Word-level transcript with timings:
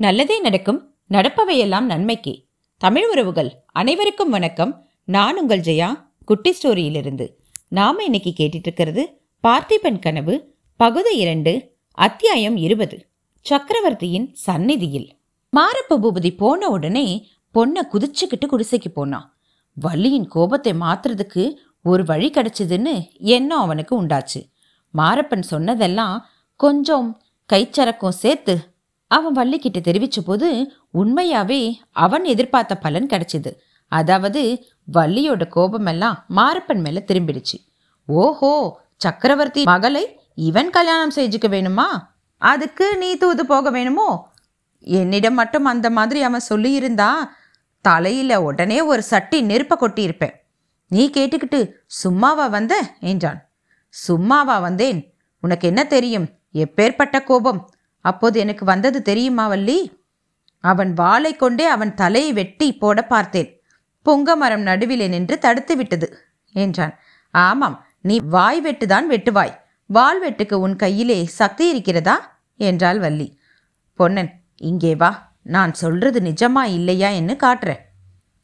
நல்லதே 0.00 0.40
நடக்கும். 0.40 0.94
நடப்பவையெல்லாம் 1.10 1.80
நன்மைக்கு. 1.80 2.44
தமிழ் 2.76 3.08
உறவுகள் 3.10 3.64
அனைவருக்கும் 3.66 4.30
வணக்கம். 4.30 4.86
நான் 5.04 5.38
உங்கள் 5.38 5.60
ஜெயா. 5.60 6.06
குட்டி 6.24 6.56
ஸ்டோரியிலிருந்து. 6.62 7.30
நாம 7.68 8.04
இன்னைக்கு 8.04 8.32
கேட்டுட்டு 8.36 8.62
இருக்கிறது 8.62 9.20
பார்த்திபன் 9.42 9.98
கனவு 9.98 10.56
பகுதி 10.76 11.16
இரண்டு 11.16 11.76
அத்தியாயம் 11.92 12.56
இருபது 12.56 13.08
சக்கரவர்த்தியின் 13.40 14.34
சந்நிதியில். 14.34 15.18
மாரப்ப 15.56 15.90
பூபதி 15.90 16.36
போன 16.36 16.68
உடனே 16.68 17.28
பொண்ணை 17.54 17.82
குதிச்சுக்கிட்டு 17.92 18.46
குடிசைக்கு 18.50 18.88
போனான் 18.94 19.38
வள்ளியின் 19.74 20.28
கோபத்தை 20.28 20.72
மாத்துறதுக்கு 20.72 21.54
ஒரு 21.82 22.04
வழி 22.04 22.30
கிடைச்சதுன்னு 22.30 23.08
எண்ணம் 23.18 23.60
அவனுக்கு 23.60 24.02
உண்டாச்சு. 24.02 24.52
மாரப்பன் 24.94 25.40
சொன்னதெல்லாம் 25.40 26.26
கொஞ்சம் 26.56 27.22
கைச்சரக்கும் 27.52 28.20
சேர்த்து 28.24 28.69
அவன் 29.10 29.36
வள்ளிக்கிட்ட 29.36 29.80
தெரிவித்த 29.80 30.20
போது 30.20 30.72
உண்மையாவே 30.94 31.74
அவன் 31.90 32.24
எதிர்பார்த்த 32.24 32.76
பலன் 32.76 33.06
கிடைச்சிது. 33.06 33.50
அதாவது 33.88 34.64
வள்ளியோட 34.92 35.48
கோபமெல்லாம் 35.48 36.26
மாரப்பன் 36.36 36.80
மேல 36.80 37.02
திரும்பிடுச்சு. 37.06 37.56
ஓஹோ 38.06 38.80
சக்கரவர்த்தி 38.96 39.62
மகளை 39.62 40.20
இவன் 40.34 40.70
கல்யாணம் 40.70 41.12
செஞ்சுக்க 41.14 41.48
வேணுமா? 41.48 41.88
அதுக்கு 42.36 42.96
நீ 42.96 43.16
தூது 43.16 43.46
போக 43.46 43.70
வேணுமோ? 43.70 44.32
என்னிடம் 44.80 45.34
மட்டும் 45.34 45.64
அந்த 45.64 45.90
மாதிரி 45.90 46.22
அவன் 46.22 46.48
சொல்லியிருந்தா 46.48 47.10
தலையில 47.80 48.42
உடனே 48.42 48.80
ஒரு 48.80 49.02
சட்டி 49.02 49.42
நெருப்ப 49.42 49.74
கொட்டியிருப்பேன். 49.80 50.36
நீ 50.88 51.10
கேட்டுக்கிட்டு 51.16 51.72
சும்மாவா 51.86 52.46
வந்த? 52.46 52.94
என்றான். 53.00 53.50
சும்மாவா 53.88 54.58
வந்தேன். 54.58 55.14
உனக்கு 55.40 55.66
என்ன 55.66 55.84
தெரியும்? 55.84 56.28
எப்பேற்பட்ட 56.54 57.24
கோபம். 57.24 57.70
அப்போது 58.00 58.40
எனக்கு 58.40 58.64
வந்தது 58.64 59.02
தெரியுமா 59.02 59.46
வள்ளி? 59.46 59.78
அவன் 60.60 60.92
வாளை 60.92 61.36
கொண்டே 61.36 61.64
அவன் 61.64 61.94
தலையை 61.94 62.32
வெட்டி 62.32 62.74
போட 62.74 63.02
பார்த்தேன். 63.02 63.62
பொங்க 64.02 64.36
மரம் 64.36 64.60
நடுவிலே 64.60 65.08
நின்று 65.08 65.38
தடுத்து 65.38 65.76
விட்டது 65.76 66.08
என்றான். 66.52 66.98
ஆமாம் 67.30 67.86
நீ 68.00 68.20
வாய் 68.20 68.60
வெட்டுதான் 68.62 69.06
வெட்டுவாய். 69.10 69.56
வாள் 69.86 70.30
வெட்டுக்கு 70.30 70.54
உன் 70.54 70.76
கையிலே 70.76 71.24
சக்தி 71.24 71.68
இருக்கிறதா? 71.68 72.16
என்றாள் 72.56 72.98
வள்ளி. 72.98 73.38
பொன்னன் 73.94 74.42
இங்கே 74.56 74.94
வா 74.94 75.32
நான் 75.42 75.74
சொல்றது 75.74 76.20
நிஜமா 76.20 76.62
இல்லையா 76.62 77.08
என்று 77.08 77.34
காட்டுறேன் 77.34 77.80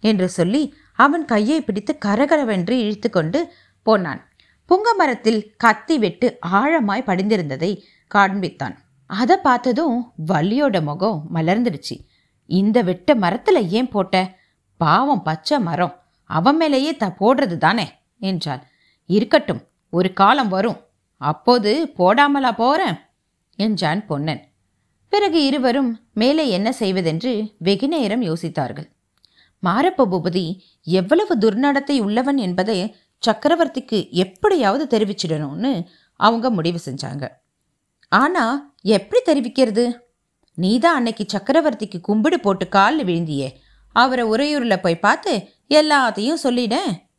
என்று 0.01 0.29
சொல்லி 0.29 0.75
அவன் 0.95 1.25
கையை 1.25 1.61
பிடித்து 1.61 1.99
கரகரவென்று 2.05 2.71
இழுத்து 2.71 3.11
கொண்டு 3.11 3.53
போனான். 3.83 4.31
புங்க 4.69 4.89
மரத்தில் 4.97 5.55
கத்தி 5.57 5.99
வெட்டு 5.99 6.39
ஆழமாய் 6.53 7.07
படிந்திருந்ததை 7.07 7.83
காண்பித்தான். 8.15 8.77
அதை 9.07 9.37
பார்த்ததும் 9.37 10.12
வள்ளியோட 10.27 10.83
முகம் 10.83 11.29
மலர்ந்துடுச்சு. 11.35 12.07
இந்த 12.47 12.83
வெட்ட 12.83 13.15
மரத்தில் 13.15 13.69
ஏன் 13.69 13.89
போட்ட? 13.89 14.39
பாவம் 14.77 15.23
பச்சை 15.23 15.59
மரம். 15.59 16.03
அவன் 16.25 16.57
மேலேயே 16.57 16.97
த 16.97 17.17
போடுறது 17.21 17.57
தானே? 17.57 17.93
என்றாள். 18.19 18.62
இருக்கட்டும் 19.07 19.62
ஒரு 19.91 20.12
காலம் 20.12 20.49
வரும். 20.49 20.81
அப்போது 21.17 21.93
போடாமலா 21.99 22.53
போகிறேன் 22.53 22.97
என்றான் 23.57 24.07
பொன்னன். 24.07 24.45
பிறகு 25.09 25.45
இருவரும் 25.45 26.01
மேலே 26.12 26.49
என்ன 26.49 26.73
செய்வதென்று 26.73 27.55
வெகு 27.59 27.89
நேரம் 27.89 28.23
யோசித்தார்கள். 28.23 28.91
மாரப்ப 29.62 30.05
பூபதி 30.05 30.59
எவ்வளவு 30.83 31.37
துர்நடத்தை 31.37 31.99
உள்ளவன் 31.99 32.37
என்பதை 32.37 32.97
சக்கரவர்த்திக்கு 33.27 34.11
எப்படியாவது 34.11 34.99
தெரிவிச்சிடணும்னு 34.99 35.87
அவங்க 36.12 36.51
முடிவு 36.51 36.79
செஞ்சாங்க. 36.84 37.29
ஆனா 38.09 38.75
எப்படி 38.81 39.21
தெரிவிக்கிறது? 39.25 39.93
நீதான் 40.55 40.95
அன்னைக்கு 40.95 41.27
சக்கரவர்த்திக்கு 41.27 42.01
கும்பிடு 42.01 42.41
போட்டு 42.41 42.69
காலில் 42.69 43.07
விழுந்தியே. 43.07 43.49
அவரை 43.97 44.25
உறையூரில் 44.25 44.83
போய் 44.83 44.99
பார்த்து 44.99 45.49
எல்லாத்தையும் 45.71 46.43
சொல்லிட 46.43 46.75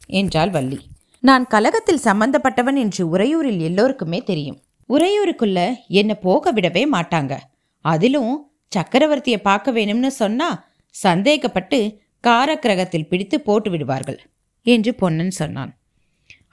என்றாள் 0.08 0.50
வள்ளி. 0.50 0.80
நான் 1.20 1.48
கலகத்தில் 1.48 2.04
சம்பந்தப்பட்டவன் 2.04 2.78
என்று 2.78 3.18
உறையூரில் 3.18 3.60
எல்லோருக்குமே 3.60 4.24
தெரியும். 4.24 4.62
உறையூருக்குள்ள 4.90 5.74
என்னை 5.88 6.16
போக 6.16 6.54
விடவே 6.54 6.84
மாட்டாங்க. 6.92 7.38
அதிலும் 7.82 8.52
சக்கரவர்த்தியை 8.76 9.38
பார்க்க 9.38 9.72
வேணும்னு 9.72 10.08
சொன்னா 10.08 10.66
சந்தேகப்பட்டு 11.04 11.98
காரக்கிரகத்தில் 12.28 13.08
பிடித்து 13.08 13.42
போட்டு 13.42 13.70
விடுவார்கள் 13.70 14.20
என்று 14.64 14.96
பொன்னன் 14.96 15.32
சொன்னான். 15.32 15.78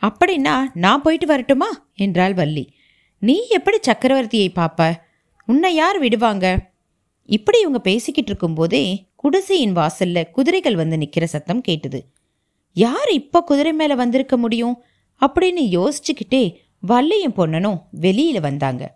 அப்படின்னா 0.03 0.63
நான் 0.75 1.03
போயிட்டு 1.03 1.27
வரட்டுமா? 1.27 1.69
என்றாள் 1.95 2.35
வள்ளி. 2.35 2.65
நீ 3.19 3.47
எப்படி 3.49 3.79
சக்கரவர்த்தியை 3.87 4.49
பாப்ப? 4.55 4.95
உன்னை 5.47 5.75
யார் 5.75 5.99
விடுவாங்க? 5.99 6.73
இப்படி 7.27 7.61
இவங்க 7.61 7.79
பேசிக்கிட்டு 7.79 8.31
இருக்கும்போதே 8.31 9.07
குடிசையின் 9.17 9.77
வாசல்ல 9.77 10.31
குதிரைகள் 10.31 10.77
வந்து 10.77 10.99
நிற்கிற 10.99 11.27
சத்தம் 11.27 11.61
கேட்டது. 11.61 12.07
யார் 12.73 13.11
இப்போ 13.11 13.43
குதிரை 13.43 13.73
மேல 13.73 13.95
வந்திருக்க 13.95 14.37
முடியும்? 14.37 14.83
அப்படின்னு 15.21 15.61
யோசிச்சுக்கிட்டே 15.61 16.55
வல்லையும் 16.81 17.35
பொண்ணனும் 17.37 17.81
வெளியில 18.01 18.41
வந்தாங்க. 18.41 18.95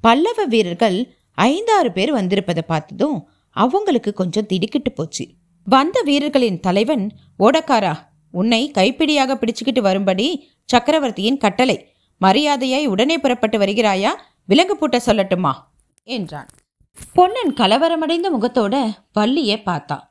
பல்லவ 0.00 0.44
வீரர்கள் 0.44 1.14
ஐந்தாறு 1.30 1.92
பேர் 1.92 2.14
வந்திருப்பதை 2.14 2.62
பார்த்ததும் 2.66 3.28
அவங்களுக்கு 3.50 4.12
கொஞ்சம் 4.12 4.46
திடுக்கிட்டு 4.46 4.92
போச்சு. 4.92 5.28
வந்த 5.64 6.02
வீரர்களின் 6.02 6.60
தலைவன் 6.60 7.10
ஓடக்காரா 7.38 7.96
உன்னை 8.30 8.70
கைப்பிடியாக 8.74 9.34
பிடிச்சுக்கிட்டு 9.34 9.80
வரும்படி 9.80 10.48
சக்கரவர்த்தியின் 10.64 11.38
கட்டளை. 11.38 11.95
மரியாதையாய் 12.20 12.86
உடனே 12.86 13.18
புறப்பட்டு 13.18 13.58
வருகிறாயா? 13.58 14.12
விலங்கு 14.44 14.74
பூட்ட 14.76 14.96
சொல்லட்டுமா? 15.06 15.52
என்றான். 16.02 16.48
பொன்னன் 17.14 17.52
கலவரமடைந்த 17.54 18.28
முகத்தோட 18.36 18.74
வள்ளியை 19.12 19.62
பார்த்தான் 19.62 20.04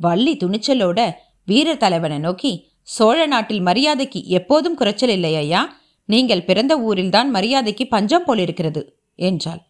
வள்ளி 0.00 0.36
துணிச்சலோட 0.36 1.00
வீரர் 1.44 1.76
தலைவனை 1.76 2.18
நோக்கி 2.18 2.52
சோழ 2.82 3.26
நாட்டில் 3.26 3.60
மரியாதைக்கு 3.60 4.20
எப்போதும் 4.24 4.76
குறைச்சல் 4.76 5.08
இல்லையா 5.08 5.80
நீங்கள் 6.08 6.44
பிறந்த 6.44 6.72
ஊரில்தான் 6.78 7.28
மரியாதைக்கு 7.30 7.84
பஞ்சம் 7.86 8.24
போல் 8.24 8.38
இருக்கிறது 8.38 8.82
என்றாள். 9.14 9.60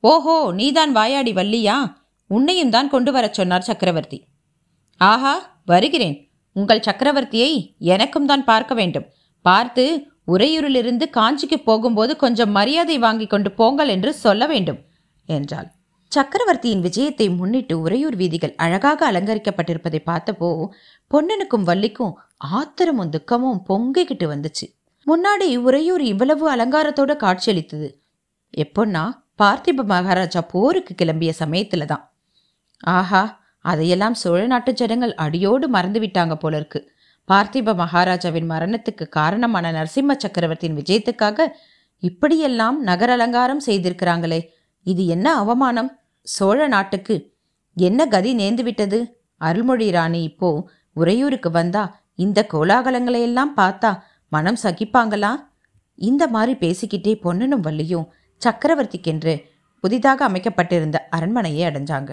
ஓஹோ 0.00 0.52
நீதான் 0.52 0.92
வாயாடி 0.92 1.32
வள்ளியா? 1.32 1.76
உன்னையும் 2.26 2.70
தான் 2.70 2.88
கொண்டு 2.88 3.12
வரச் 3.12 3.34
சொன்னார் 3.34 3.60
சக்கரவர்த்தி. 3.60 4.18
ஆஹா 4.96 5.60
வருகிறேன். 5.64 6.16
உங்கள் 6.56 6.80
சக்கரவர்த்தியை 6.80 7.76
எனக்கும் 7.78 8.26
தான் 8.26 8.44
பார்க்க 8.44 8.74
வேண்டும். 8.74 9.06
பார்த்து 9.44 9.84
உறையூரிலிருந்து 10.28 11.06
காஞ்சிக்கு 11.10 11.58
போகும்போது 11.64 12.16
கொஞ்சம் 12.16 12.50
மரியாதை 12.50 12.98
வாங்கி 12.98 13.26
கொண்டு 13.26 13.52
போங்கள் 13.52 13.88
என்று 13.88 14.14
சொல்ல 14.14 14.46
வேண்டும் 14.46 14.80
என்றாள். 15.28 15.68
சக்கரவர்த்தியின் 16.12 16.82
விஜயத்தை 16.82 17.26
முன்னிட்டு 17.36 17.80
உறையூர் 17.80 18.16
வீதிகள் 18.16 18.54
அழகாக 18.56 19.12
அலங்கரிக்கப்பட்டிருப்பதை 19.12 20.00
பார்த்தப்போ 20.06 20.68
பொன்னனுக்கும் 21.10 21.62
வள்ளிக்கும் 21.62 22.14
ஆத்திரமும் 22.58 23.08
துக்கமும் 23.08 23.62
பொங்கிக்கிட்டு 23.68 24.26
வந்துச்சு. 24.34 24.66
முன்னாடி 25.06 25.56
உறையூர் 25.56 26.00
இவ்வளவு 26.02 26.44
அலங்காரத்தோட 26.56 27.12
காட்சியளித்தது. 27.16 27.88
எப்போன்னா 28.54 29.04
பார்த்திப 29.38 29.84
மகாராஜா 29.84 30.40
போருக்கு 30.40 30.92
கிளம்பிய 30.94 31.30
சமயத்துல 31.38 31.84
தான் 31.84 32.04
ஆஹா 32.84 33.22
அதையெல்லாம் 33.64 34.14
சோழ 34.14 34.40
நாட்டு 34.46 34.72
ஜனங்கள் 34.72 35.14
அடியோடு 35.14 35.66
மறந்து 35.68 36.00
விட்டாங்க 36.00 36.34
போல 36.34 36.56
இருக்கு. 36.56 36.80
பார்த்திப 37.28 37.74
மகாராஜாவின் 37.74 38.48
மரணத்துக்கு 38.50 39.08
காரணமான 39.08 39.72
நரசிம்ம 39.72 40.16
சக்கரவர்த்தியின் 40.16 40.78
விஜயத்துக்காக 40.78 41.46
இப்படியெல்லாம் 41.98 42.82
நகர 42.82 43.12
அலங்காரம் 43.12 43.62
செய்திருக்கிறாங்களே. 43.66 44.40
இது 44.86 45.06
என்ன 45.06 45.34
அவமானம்? 45.34 45.90
சோழ 46.20 46.66
நாட்டுக்கு 46.66 47.34
என்ன 47.76 48.06
கதி 48.06 48.34
நேர்ந்து 48.34 48.62
விட்டது 48.62 48.98
அருள்மொழி 49.36 49.90
ராணி 49.90 50.22
இப்போ 50.22 50.68
உறையூருக்கு 50.92 51.50
வந்தா 51.50 51.84
இந்த 52.14 52.46
கோலாகலங்களை 52.52 53.20
எல்லாம் 53.20 53.56
பார்த்தா 53.56 53.90
மனம் 54.28 54.58
சகிப்பாங்களா? 54.62 55.32
இந்த 55.94 56.26
மாதிரி 56.28 56.52
பேசிக்கிட்டே 56.64 57.14
பொன்னனும் 57.20 57.64
வள்ளியும் 57.64 58.06
சக்கரவர்த்திக்கென்று 58.42 59.34
புதிதாக 59.80 60.24
அமைக்கப்பட்டிருந்த 60.24 60.98
அரண்மனையை 61.10 61.62
அடைஞ்சாங்க. 61.70 62.10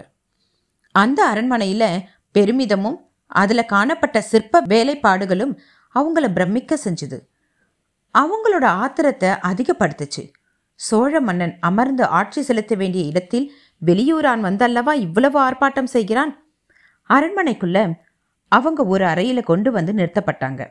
அந்த 0.96 1.20
அரண்மனையில் 1.28 2.04
பெருமிதமும் 2.36 2.98
அதில் 3.30 3.66
காணப்பட்ட 3.66 4.22
சிற்ப 4.22 4.62
வேலைப்பாடுகளும் 4.70 5.58
அவங்கள 5.96 6.34
பிரமிக்க 6.34 6.78
செஞ்சுது. 6.86 7.18
அவங்களோட 8.14 8.66
ஆத்திரத்தை 8.66 9.30
அதிகப்படுத்துச்சு. 9.30 10.34
சோழ 10.76 11.20
மன்னன் 11.20 11.58
அமர்ந்து 11.60 12.06
ஆட்சி 12.06 12.42
செலுத்த 12.42 12.76
வேண்டிய 12.76 13.04
இடத்தில் 13.06 13.54
வெளியூரான் 13.86 14.40
வந்தல்லவா 14.40 14.94
இவ்வளவு 14.94 15.40
ஆர்ப்பாட்டம் 15.42 15.84
செய்கிறான்? 15.84 16.44
அரண்மனைக்குள்ள 17.10 17.94
அவங்க 18.48 18.86
ஒரு 18.86 19.06
அறையில் 19.06 19.44
கொண்டு 19.44 19.72
வந்து 19.72 19.94
நிறுத்தப்பட்டாங்க. 19.94 20.68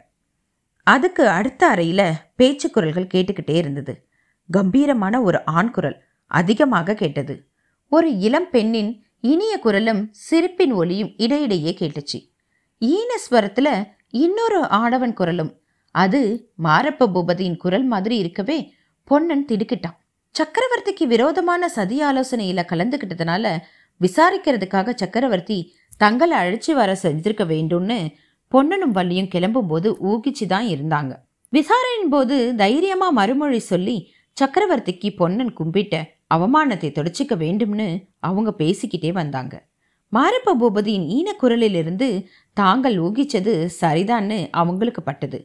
அதுக்கு 0.83 1.29
அடுத்த 1.29 1.67
அறையில் 1.67 2.13
பேச்சு 2.37 2.71
குரல்கள் 2.71 3.11
கேட்டுக்கிட்டே 3.15 3.55
இருந்தது. 3.55 4.09
கம்பீரமான 4.51 5.23
ஒரு 5.23 5.45
ஆண் 5.45 5.71
குரல் 5.71 6.03
அதிகமாக 6.27 6.95
கேட்டது. 6.95 7.49
ஒரு 7.89 8.19
இளம் 8.19 8.51
பெண்ணின் 8.51 9.05
இனிய 9.21 9.59
குரலும் 9.59 10.09
சிரிப்பின் 10.11 10.73
ஒலியும் 10.73 11.13
இடையிடையே 11.17 11.77
கேட்டுச்சு. 11.81 12.37
ஈனஸ்வரத்துல 12.81 13.69
இன்னொரு 14.11 14.61
ஆடவன் 14.63 15.13
குரலும். 15.13 15.61
அது 15.91 16.51
மாரப்ப 16.63 17.09
பூபதியின் 17.15 17.57
குரல் 17.57 17.85
மாதிரி 17.85 18.17
இருக்கவே 18.17 18.73
பொன்னன் 19.05 19.45
திடுக்கிட்டான். 19.45 19.97
சக்கரவர்த்திக்கு 20.35 21.05
விரோதமான 21.07 21.69
சதி 21.69 22.03
ஆலோசனையில 22.03 22.65
கலந்துக்கிட்டதுனால 22.73 23.57
விசாரிக்கிறதுக்காக 24.01 24.95
சக்கரவர்த்தி 24.95 25.75
தங்களை 25.97 26.39
அழைச்சி 26.39 26.73
வர 26.73 26.97
செஞ்சிருக்க 27.03 27.45
வேண்டும்னு 27.45 28.09
பொன்னனும் 28.49 28.95
வள்ளியும் 28.95 29.33
கிளம்பும்போது 29.35 29.89
ஊகிச்சு 30.11 30.47
தான் 30.47 30.67
இருந்தாங்க. 30.67 31.13
விசாரணையின் 31.49 32.09
போது 32.09 32.55
தைரியமாக 32.57 33.13
மறுமொழி 33.13 33.59
சொல்லி 33.59 34.13
சக்கரவர்த்திக்கு 34.41 35.17
பொன்னன் 35.17 35.53
கும்பிட்ட 35.53 36.03
அவமானத்தை 36.35 36.91
தொடச்சிக்க 36.93 37.35
வேண்டும்னு 37.37 37.89
அவங்க 38.19 38.55
பேசிக்கிட்டே 38.59 39.13
வந்தாங்க. 39.13 39.68
மாரப்ப 40.13 40.55
பூபதியின் 40.61 41.07
ஈனக்குரலிலிருந்து 41.17 42.09
தாங்கள் 42.53 42.97
ஊகிச்சது 42.99 43.53
சரிதான்னு 43.81 44.39
அவங்களுக்கு 44.51 45.03
பட்டது. 45.03 45.39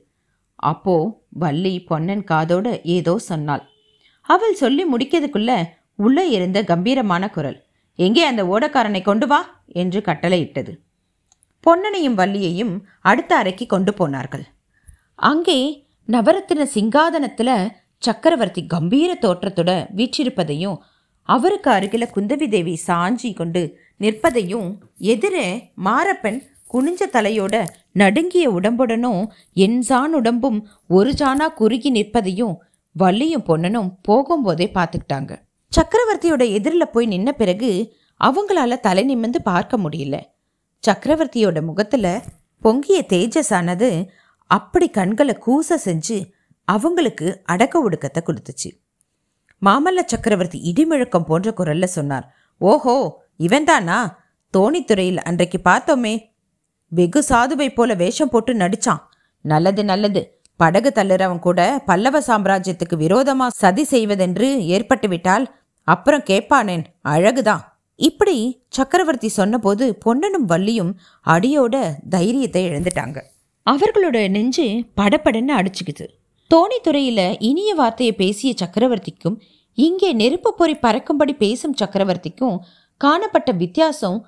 அப்போ 0.55 0.95
வள்ளி 1.29 1.73
பொன்னன் 1.83 2.23
காதோட 2.31 2.67
ஏதோ 2.97 3.17
சொன்னாள். 3.19 3.63
அவள் 4.29 4.53
சொல்லி 4.53 4.83
முடிக்கிறதுக்குள்ள 4.93 5.51
உள்ளே 5.95 6.29
இருந்த 6.29 6.59
கம்பீரமான 6.63 7.23
குரல் 7.29 7.59
எங்கே 7.99 8.23
அந்த 8.23 8.43
ஓடக்காரனை 8.43 9.01
கொண்டு 9.01 9.27
வா? 9.27 9.39
என்று 9.67 9.99
கட்டளையிட்டது. 9.99 10.71
பொன்னனையும் 11.63 12.13
வள்ளியையும் 12.13 12.73
அடுத்த 13.01 13.31
அறைக்கு 13.35 13.65
கொண்டு 13.65 13.93
போனார்கள். 13.93 14.45
அங்கே 15.15 15.59
நவரத்தின 16.07 16.65
சிங்காதனத்தில் 16.75 17.55
சக்கரவர்த்தி 17.97 18.61
கம்பீர 18.65 19.11
தோற்றத்தோட 19.21 19.71
வீற்றிருப்பதையும் 19.95 20.79
அவருக்கு 21.23 21.71
அருகில 21.71 22.03
குந்தவி 22.15 22.47
தேவி 22.49 22.79
சாஞ்சி 22.87 23.35
கொண்டு 23.35 23.77
நிற்பதையும் 23.99 24.77
எதிரே 24.97 25.71
மாரப்பன் 25.83 26.39
குனிஞ்ச 26.73 27.03
தலையோட 27.11 27.65
நடுங்கிய 27.91 28.51
உடம்புடனும் 28.51 29.27
என்சான் 29.55 30.13
உடம்பும் 30.13 30.67
ஒரு 30.87 31.11
ஜானா 31.11 31.53
குறுகி 31.53 31.91
நிற்பதையும் 31.91 32.55
வள்ளியும் 32.99 33.45
பொண்ணனும் 33.47 33.89
போகும்போதே 34.07 34.67
பார்த்துக்கிட்டாங்க. 34.73 35.31
சக்கரவர்த்தியோட 35.71 36.51
எதிரில் 36.51 36.91
போய் 36.91 37.07
நின்ன 37.07 37.29
பிறகு 37.31 37.95
அவங்களால 38.19 38.79
தலை 38.79 39.03
நிமிந்து 39.09 39.39
பார்க்க 39.43 39.77
முடியல. 39.77 40.15
சக்கரவர்த்தியோட 40.87 41.61
முகத்தில் 41.61 42.21
பொங்கிய 42.57 43.05
தேஜஸானது 43.09 44.07
அப்படி 44.51 44.89
கண்களை 44.89 45.37
கூச 45.45 45.77
செஞ்சு 45.85 46.17
அவங்களுக்கு 46.67 47.41
அடக்க 47.43 47.89
ஒடுக்கத்தை 47.89 48.21
கொடுத்துச்சு. 48.23 48.69
மாமல்ல 49.65 49.99
சக்கரவர்த்தி 50.05 50.73
இடிமுழக்கம் 50.73 51.23
போன்ற 51.23 51.53
குரல்ல 51.57 51.83
சொன்னார். 51.83 52.35
ஓஹோ 52.57 53.23
இவன்தானா? 53.39 54.09
தோணித்துறையில் 54.57 55.17
அன்றைக்கு 55.17 55.59
பார்த்தோமே. 55.63 56.21
வெகு 56.87 57.23
சாதுவை 57.29 57.73
போல 57.73 57.93
வேஷம் 57.93 58.29
போட்டு 58.29 58.53
நடிச்சான். 58.53 59.01
நல்லது 59.41 59.85
நல்லது. 59.85 60.41
படகு 60.55 60.91
தள்ளுறவன் 60.95 61.39
கூட 61.39 61.83
பல்லவ 61.85 62.19
சாம்ராஜ்யத்துக்கு 62.19 62.95
விரோதமா 62.95 63.47
சதி 63.47 63.83
செய்வதென்று 63.83 64.47
ஏற்பட்டுவிட்டால் 64.59 65.45
அப்புறம் 65.83 66.23
கேட்பானேன். 66.23 66.83
அழகுதான். 67.03 67.59
இப்படி 67.95 68.65
சக்கரவர்த்தி 68.69 69.27
சொன்னபோது 69.27 69.97
பொன்னனும் 70.05 70.49
வள்ளியும் 70.49 70.93
அடியோட 71.25 71.93
தைரியத்தை 72.09 72.69
இழந்துட்டாங்க. 72.69 73.21
அவர்களோட 73.69 74.29
நெஞ்சு 74.29 74.83
படபடன்னு 74.97 75.53
அடிச்சுக்குது. 75.57 76.07
தோணித்துறையில் 76.53 77.37
இனிய 77.39 77.73
வார்த்தையை 77.73 78.15
பேசிய 78.15 78.53
சக்கரவர்த்திக்கும் 78.61 79.37
இங்கே 79.73 80.13
நெருப்பு 80.13 80.53
பொறி 80.53 80.75
பறக்கும்படி 80.75 81.33
பேசும் 81.33 81.73
சக்கரவர்த்திக்கும் 81.81 82.57
காணப்பட்ட 82.97 83.51
வித்தியாசம் 83.51 84.25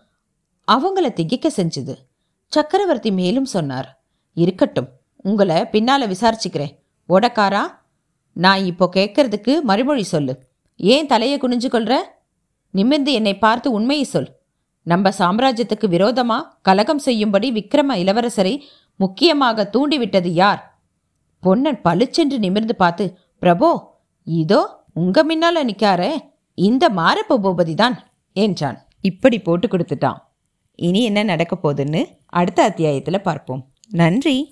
அவங்கள 0.68 1.13
திகைக்க 1.13 1.51
செஞ்சது. 1.57 1.94
சக்கரவர்த்தி 2.48 3.12
மேலும் 3.12 3.45
சொன்னார் 3.45 4.01
இருக்கட்டும் 4.33 4.89
உங்களை 5.24 5.66
பின்னால் 5.66 6.07
விசாரிச்சுக்கிறேன். 6.07 6.74
ஒடக்காரா 7.10 7.63
நான் 8.33 8.66
இப்போ 8.66 8.89
கேட்கறதுக்கு 8.95 9.62
மறுமொழி 9.62 10.04
சொல்லு. 10.04 10.44
ஏன் 10.75 11.07
தலையை 11.07 11.39
குனிஞ்சு 11.42 11.69
கொள்ற? 11.72 11.95
நிமிர்ந்து 12.72 13.12
என்னை 13.13 13.38
பார்த்து 13.38 13.72
உண்மையை 13.72 14.06
சொல். 14.06 14.30
நம்ம 14.83 15.10
சாம்ராஜ்யத்துக்கு 15.19 15.88
விரோதமா 15.95 16.44
கலகம் 16.62 16.98
செய்யும்படி 16.98 17.51
விக்ரம 17.51 17.98
இளவரசரை 18.04 18.62
முக்கியமாக 18.95 19.69
தூண்டிவிட்டது 19.74 20.27
யார்? 20.27 20.75
பொன்னன் 21.45 21.80
பளிச்சென்று 21.86 22.38
நிமிர்ந்து 22.45 22.75
பார்த்து 22.83 23.06
பிரபோ 23.42 23.69
இதோ 24.27 24.62
உங்க 25.01 25.18
முன்னால 25.30 25.63
நிக்காரே. 25.69 26.12
இந்த 26.57 26.83
மாரப்ப 27.00 27.38
பூபதி 27.44 27.74
தான் 27.81 27.95
என்றான். 28.36 28.77
இப்படி 29.09 29.38
போட்டு 29.47 29.68
கொடுத்துட்டான். 29.68 30.19
இனி 30.80 31.01
என்ன 31.09 31.19
நடக்க 31.31 31.53
போகுதுன்னு 31.56 32.01
அடுத்த 32.39 32.59
அத்தியாயத்தில் 32.69 33.25
பார்ப்போம். 33.27 33.62
நன்றி. 34.01 34.36